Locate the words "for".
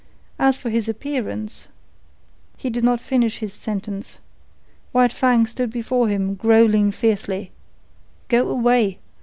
0.57-0.71